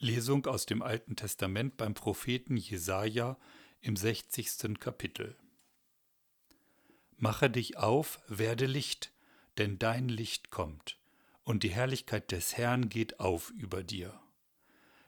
[0.00, 3.36] Lesung aus dem Alten Testament beim Propheten Jesaja
[3.80, 4.78] im 60.
[4.78, 5.36] Kapitel.
[7.16, 9.12] Mache dich auf, werde Licht,
[9.56, 11.00] denn dein Licht kommt,
[11.42, 14.20] und die Herrlichkeit des Herrn geht auf über dir.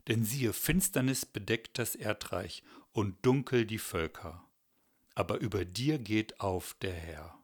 [0.08, 4.44] Denn siehe, Finsternis bedeckt das Erdreich und dunkel die Völker.
[5.14, 7.38] Aber über dir geht auf der Herr,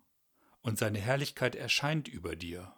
[0.63, 2.76] und seine Herrlichkeit erscheint über dir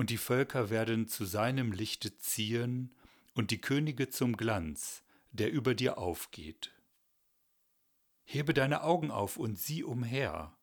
[0.00, 2.94] und die Völker werden zu seinem Lichte ziehen
[3.34, 6.72] und die Könige zum Glanz, der über dir aufgeht.
[8.24, 10.56] Hebe deine Augen auf und sieh umher,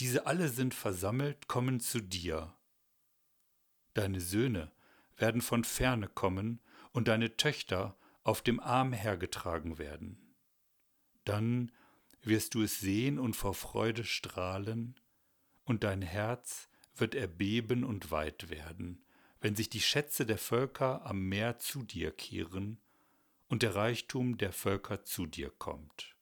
[0.00, 2.56] diese alle sind versammelt, kommen zu dir.
[3.94, 4.72] Deine Söhne
[5.16, 10.34] werden von ferne kommen und deine Töchter auf dem Arm hergetragen werden.
[11.22, 11.70] Dann
[12.20, 14.98] wirst du es sehen und vor Freude strahlen,
[15.62, 19.04] und dein Herz wird erbeben und weit werden,
[19.40, 22.80] wenn sich die Schätze der Völker am Meer zu dir kehren
[23.48, 26.16] und der Reichtum der Völker zu dir kommt.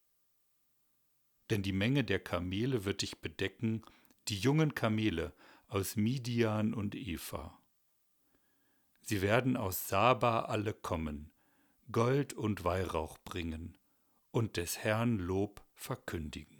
[1.50, 3.82] Denn die Menge der Kamele wird dich bedecken,
[4.28, 5.32] die jungen Kamele
[5.66, 7.60] aus Midian und Eva.
[9.02, 11.32] Sie werden aus Saba alle kommen,
[11.90, 13.76] Gold und Weihrauch bringen
[14.30, 16.59] und des Herrn Lob verkündigen.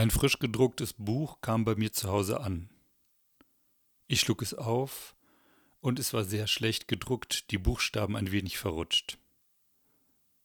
[0.00, 2.70] Ein frisch gedrucktes Buch kam bei mir zu Hause an.
[4.06, 5.14] Ich schlug es auf,
[5.82, 9.18] und es war sehr schlecht gedruckt, die Buchstaben ein wenig verrutscht.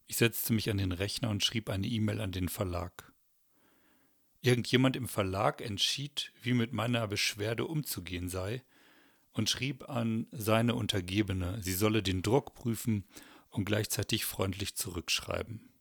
[0.08, 3.14] Ich setzte mich an den Rechner und schrieb eine E-Mail an den Verlag.
[4.42, 8.62] Irgendjemand im Verlag entschied, wie mit meiner Beschwerde umzugehen sei,
[9.32, 13.06] und schrieb an seine Untergebene, sie solle den Druck prüfen
[13.48, 15.72] und gleichzeitig freundlich zurückschreiben.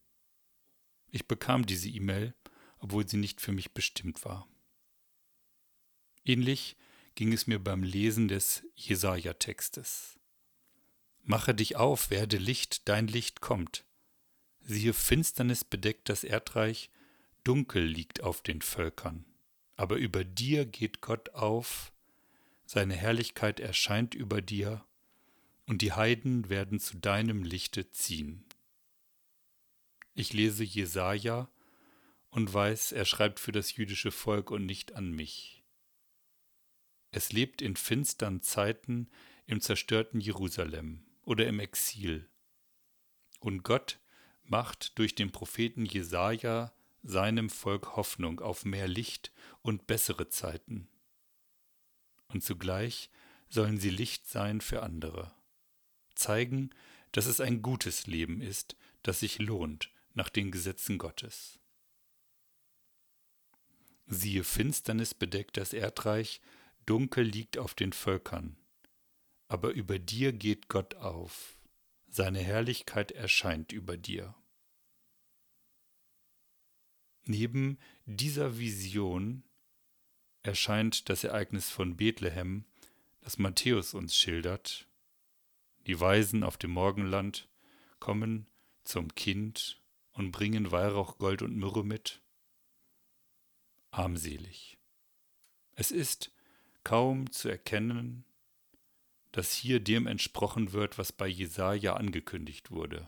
[1.11, 2.35] Ich bekam diese E-Mail
[2.79, 4.47] obwohl sie nicht für mich bestimmt war.
[6.23, 6.75] Ähnlich
[7.15, 10.19] ging es mir beim Lesen des Jesaja-Textes.
[11.23, 13.85] Mache dich auf, werde Licht, dein Licht kommt.
[14.61, 16.89] Siehe, Finsternis bedeckt das Erdreich,
[17.43, 19.25] Dunkel liegt auf den Völkern.
[19.75, 21.93] Aber über dir geht Gott auf,
[22.65, 24.85] seine Herrlichkeit erscheint über dir,
[25.67, 28.45] und die Heiden werden zu deinem Lichte ziehen.
[30.13, 31.49] Ich lese Jesaja
[32.35, 35.63] und weiß, er schreibt für das jüdische Volk und nicht an mich.
[37.11, 39.09] Es lebt in finstern Zeiten
[39.45, 42.29] im zerstörten Jerusalem oder im Exil.
[43.39, 44.01] Und Gott
[44.43, 46.73] macht durch den Propheten Jesaja
[47.03, 50.89] seinem Volk Hoffnung auf mehr Licht und bessere Zeiten.
[52.27, 53.09] Und zugleich
[53.47, 55.33] sollen sie Licht sein für andere,
[56.15, 56.71] zeigen,
[57.13, 61.61] dass es ein gutes Leben ist, das sich lohnt nach den Gesetzen Gottes.
[64.07, 66.41] Siehe Finsternis bedeckt das Erdreich,
[66.85, 68.57] dunkel liegt auf den Völkern,
[69.47, 71.57] aber über dir geht Gott auf,
[72.07, 74.35] seine Herrlichkeit erscheint über dir.
[77.25, 79.43] Neben dieser Vision
[80.43, 82.65] erscheint das Ereignis von Bethlehem,
[83.21, 84.87] das Matthäus uns schildert.
[85.87, 87.49] Die Weisen auf dem Morgenland
[87.99, 88.45] kommen
[88.83, 89.81] zum Kind
[90.11, 92.21] und bringen Weihrauch, Gold und Myrrhe mit.
[93.97, 94.77] Armselig.
[95.75, 96.33] Es ist
[96.83, 98.25] kaum zu erkennen,
[99.31, 103.07] dass hier dem entsprochen wird, was bei Jesaja angekündigt wurde.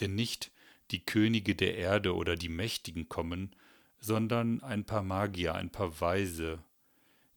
[0.00, 0.52] Denn nicht
[0.90, 3.54] die Könige der Erde oder die Mächtigen kommen,
[3.98, 6.64] sondern ein paar Magier, ein paar Weise,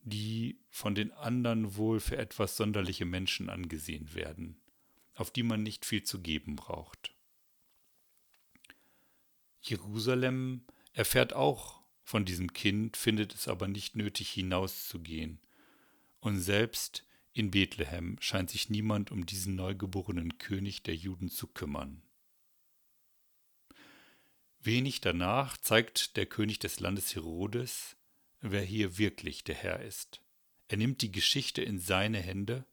[0.01, 4.57] die von den anderen wohl für etwas sonderliche Menschen angesehen werden,
[5.15, 7.13] auf die man nicht viel zu geben braucht.
[9.59, 10.63] Jerusalem
[10.93, 11.78] erfährt auch
[12.09, 15.39] von diesem Kind, findet es aber nicht nötig hinauszugehen.
[16.21, 22.01] Und selbst in Bethlehem scheint sich niemand um diesen neugeborenen König der Juden zu kümmern.
[24.59, 27.95] Wenig danach zeigt der König des Landes Herodes,
[28.41, 30.19] wer hier wirklich der Herr ist.
[30.67, 32.65] Er nimmt die Geschichte in seine Hände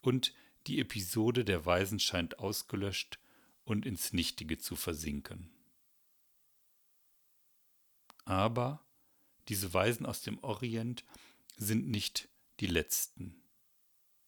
[0.00, 0.32] und
[0.68, 3.18] die Episode der Weisen scheint ausgelöscht
[3.64, 5.50] und ins Nichtige zu versinken.
[8.30, 8.84] Aber
[9.48, 11.04] diese Weisen aus dem Orient
[11.56, 12.28] sind nicht
[12.60, 13.42] die letzten.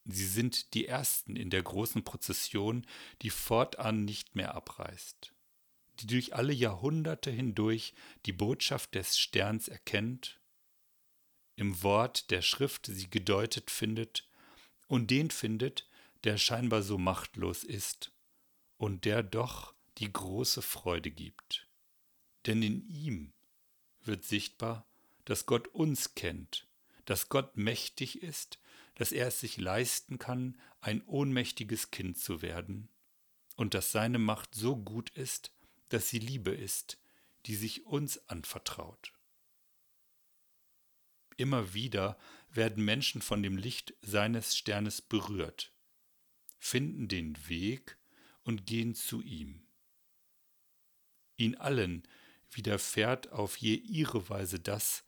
[0.05, 2.87] Sie sind die ersten in der großen Prozession,
[3.23, 5.33] die fortan nicht mehr abreißt
[6.01, 7.95] die durch alle Jahrhunderte hindurch
[8.27, 10.41] die Botschaft des Sterns erkennt,
[11.57, 14.29] im Wort der Schrift sie gedeutet findet
[14.89, 15.89] und den findet,
[16.25, 18.13] der scheinbar so machtlos ist
[18.79, 21.69] und der doch die große Freude gibt.
[22.47, 23.33] Denn in ihm
[24.07, 24.87] wird sichtbar,
[25.25, 26.67] dass Gott uns kennt,
[27.05, 28.59] dass Gott mächtig ist,
[28.95, 32.89] dass er es sich leisten kann, ein ohnmächtiges Kind zu werden,
[33.57, 35.53] und dass seine Macht so gut ist,
[35.89, 36.99] dass sie Liebe ist,
[37.47, 39.13] die sich uns anvertraut.
[41.37, 42.19] Immer wieder
[42.51, 45.73] werden Menschen von dem Licht seines Sternes berührt,
[46.59, 47.97] finden den Weg
[48.43, 49.63] und gehen zu ihm.
[51.37, 52.07] Ihn allen
[52.57, 55.05] widerfährt auf je ihre Weise das,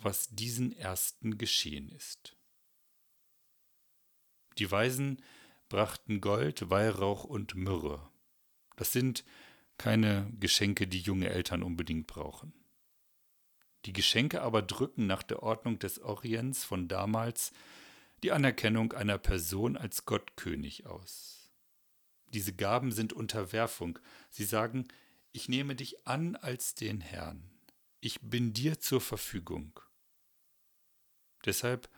[0.00, 2.36] was diesen ersten geschehen ist.
[4.58, 5.22] Die Weisen
[5.68, 8.08] brachten Gold, Weihrauch und Myrrhe.
[8.76, 9.24] Das sind
[9.78, 12.52] keine Geschenke, die junge Eltern unbedingt brauchen.
[13.84, 17.52] Die Geschenke aber drücken nach der Ordnung des Orients von damals
[18.22, 21.50] die Anerkennung einer Person als Gottkönig aus.
[22.28, 23.98] Diese Gaben sind Unterwerfung.
[24.30, 24.88] Sie sagen,
[25.36, 27.50] ich nehme dich an als den Herrn.
[28.00, 29.78] Ich bin dir zur Verfügung.
[31.44, 31.90] Deshalb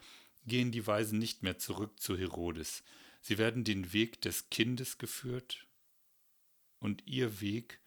[0.45, 2.83] gehen die Weisen nicht mehr zurück zu Herodes.
[3.21, 5.69] Sie werden den Weg des Kindes geführt
[6.81, 7.81] und ihr Weg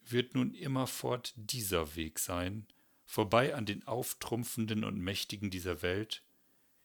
[0.00, 2.66] wird nun immerfort dieser Weg sein,
[3.04, 6.22] vorbei an den Auftrumpfenden und Mächtigen dieser Welt,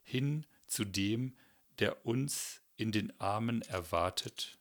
[0.04, 1.38] hin zu dem,
[1.80, 4.59] der uns in den Armen erwartet.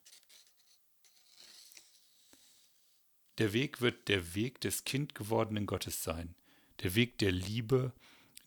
[3.38, 6.34] Der Weg wird der Weg des kindgewordenen Gottes sein,
[6.82, 7.92] der Weg der Liebe,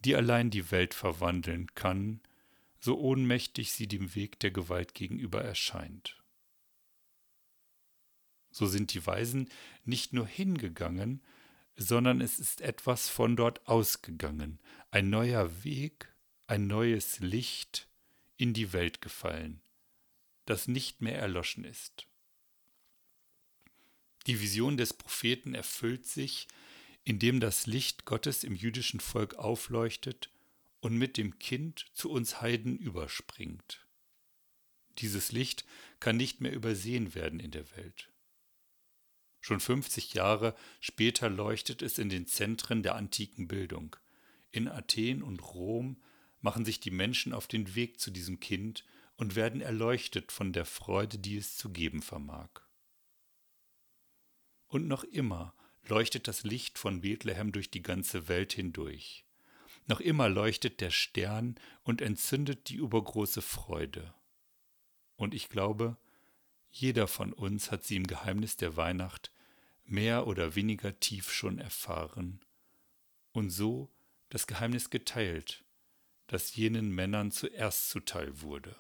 [0.04, 2.20] die allein die Welt verwandeln kann,
[2.80, 6.22] so ohnmächtig sie dem Weg der Gewalt gegenüber erscheint.
[8.52, 9.50] So sind die Weisen
[9.86, 11.22] nicht nur hingegangen,
[11.78, 16.14] sondern es ist etwas von dort ausgegangen, ein neuer Weg,
[16.48, 17.88] ein neues Licht
[18.36, 19.62] in die Welt gefallen,
[20.46, 22.08] das nicht mehr erloschen ist.
[24.28, 26.48] Die Vision des Propheten erfüllt sich,
[27.04, 30.30] indem das Licht Gottes im jüdischen Volk aufleuchtet
[30.80, 33.86] und mit dem Kind zu uns Heiden überspringt.
[35.00, 35.66] Dieses Licht
[36.00, 38.12] kann nicht mehr übersehen werden in der Welt.
[39.40, 43.96] Schon 50 Jahre später leuchtet es in den Zentren der antiken Bildung.
[44.52, 46.02] In Athen und Rom
[46.42, 48.86] machen sich die Menschen auf den Weg zu diesem Kind
[49.16, 52.50] und werden erleuchtet von der Freude, die es zu geben vermag.
[54.72, 59.26] Und noch immer leuchtet das Licht von Bethlehem durch die ganze Welt hindurch.
[59.86, 64.14] Noch immer leuchtet der Stern und entzündet die übergroße Freude.
[65.18, 65.98] Und ich glaube,
[66.70, 69.34] jeder von uns hat sie im Geheimnis der Weihnacht
[69.84, 72.40] mehr oder weniger tief schon erfahren
[73.34, 73.92] und so
[74.30, 75.66] das Geheimnis geteilt,
[76.28, 78.78] das jenen Männern zuerst zuteil wurde.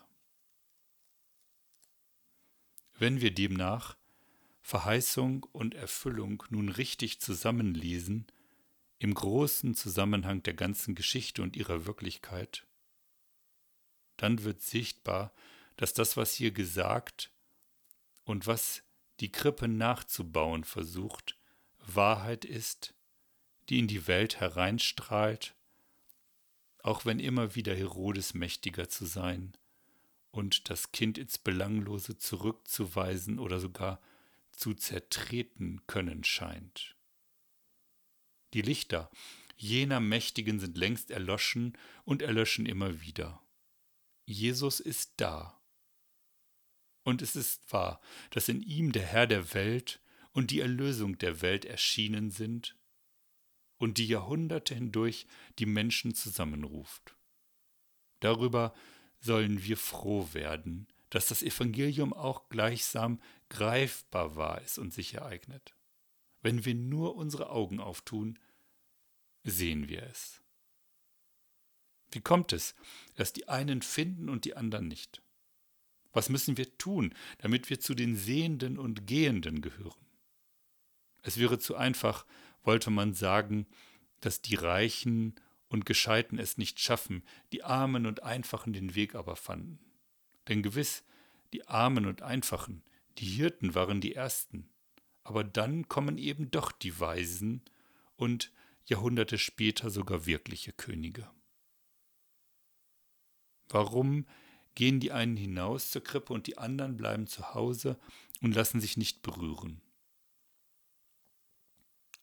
[2.98, 3.98] Wenn wir demnach
[4.61, 8.27] Verheißung und Erfüllung nun richtig zusammenlesen,
[8.99, 12.67] im großen Zusammenhang der ganzen Geschichte und ihrer Wirklichkeit,
[14.17, 15.33] dann wird sichtbar,
[15.75, 17.31] dass das, was hier gesagt
[18.23, 18.83] und was
[19.19, 21.35] die Krippe nachzubauen versucht,
[21.79, 22.93] Wahrheit ist,
[23.69, 25.55] die in die Welt hereinstrahlt,
[26.83, 29.53] auch wenn immer wieder Herodes mächtiger zu sein
[30.29, 33.99] und das Kind ins Belanglose zurückzuweisen oder sogar
[34.61, 36.95] zu zertreten können scheint.
[38.53, 39.09] Die Lichter
[39.57, 43.43] jener Mächtigen sind längst erloschen und erlöschen immer wieder.
[44.25, 45.59] Jesus ist da.
[47.03, 49.99] Und es ist wahr, dass in ihm der Herr der Welt
[50.31, 52.77] und die Erlösung der Welt erschienen sind
[53.77, 55.25] und die Jahrhunderte hindurch
[55.57, 57.15] die Menschen zusammenruft.
[58.19, 58.75] Darüber
[59.19, 63.19] sollen wir froh werden, dass das Evangelium auch gleichsam
[63.51, 65.75] greifbar wahr ist und sich ereignet.
[66.41, 68.39] Wenn wir nur unsere Augen auftun,
[69.43, 70.41] sehen wir es.
[72.12, 72.75] Wie kommt es,
[73.15, 75.22] dass die einen finden und die anderen nicht?
[76.13, 80.05] Was müssen wir tun, damit wir zu den Sehenden und Gehenden gehören?
[81.22, 82.25] Es wäre zu einfach,
[82.63, 83.67] wollte man sagen,
[84.22, 85.36] dass die Reichen
[85.67, 89.79] und Gescheiten es nicht schaffen, die Armen und Einfachen den Weg aber fanden.
[90.48, 91.03] Denn gewiss,
[91.53, 92.84] die Armen und Einfachen,
[93.17, 94.69] die Hirten waren die Ersten,
[95.23, 97.63] aber dann kommen eben doch die Weisen
[98.15, 98.51] und
[98.85, 101.29] Jahrhunderte später sogar wirkliche Könige.
[103.69, 104.25] Warum
[104.75, 107.99] gehen die einen hinaus zur Krippe und die anderen bleiben zu Hause
[108.41, 109.81] und lassen sich nicht berühren?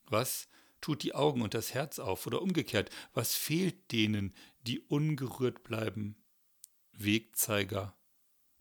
[0.07, 0.49] Was
[0.81, 4.35] tut die Augen und das Herz auf oder umgekehrt, was fehlt denen,
[4.67, 6.17] die ungerührt bleiben?
[6.93, 7.97] Wegzeiger,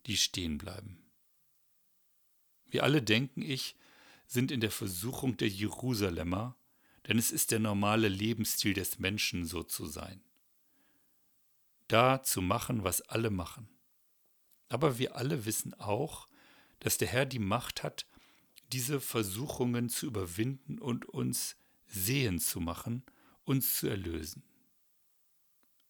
[0.05, 1.06] die stehen bleiben.
[2.69, 3.75] Wir alle, denken ich,
[4.25, 6.55] sind in der Versuchung der Jerusalemer,
[7.07, 10.21] denn es ist der normale Lebensstil des Menschen, so zu sein.
[11.87, 13.69] Da zu machen, was alle machen.
[14.67, 16.27] Aber wir alle wissen auch,
[16.79, 18.05] dass der Herr die Macht hat,
[18.73, 21.55] diese Versuchungen zu überwinden und uns
[21.85, 23.03] sehen zu machen,
[23.45, 24.43] uns zu erlösen.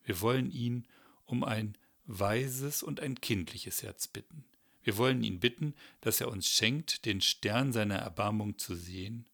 [0.04, 0.88] Wir wollen ihn
[1.26, 4.46] um ein weises und ein kindliches Herz bitten.
[4.88, 9.27] Wir wollen ihn bitten, dass er uns schenkt, den Stern seiner Erbarmung zu sehen,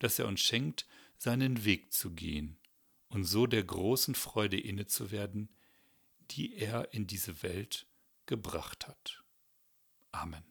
[0.00, 2.58] dass er uns schenkt, seinen Weg zu gehen
[3.08, 5.50] und so der großen Freude inne zu werden,
[6.32, 7.86] die er in diese Welt
[8.26, 9.22] gebracht hat.
[10.10, 10.42] Amen.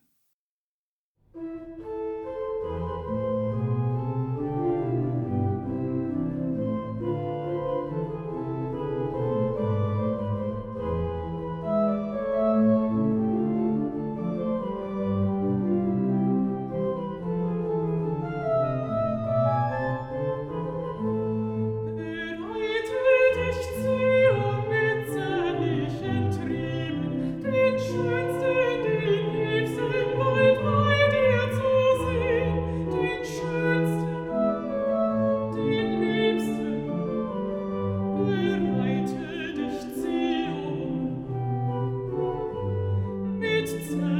[43.72, 44.17] Mit